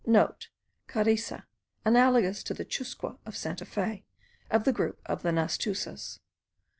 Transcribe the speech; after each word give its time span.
(* 0.47 0.87
Carice, 0.91 1.43
analogous 1.85 2.41
to 2.41 2.55
the 2.55 2.65
chusque 2.65 3.03
of 3.23 3.37
Santa 3.37 3.65
Fe, 3.65 4.03
of 4.49 4.63
the 4.63 4.73
group 4.73 4.99
of 5.05 5.21
the 5.21 5.29
Nastusas. 5.31 6.17